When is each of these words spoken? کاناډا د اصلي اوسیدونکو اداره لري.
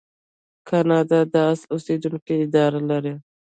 کاناډا 0.67 1.19
د 1.33 1.35
اصلي 1.51 1.69
اوسیدونکو 1.73 2.31
اداره 2.45 2.79
لري. 2.89 3.13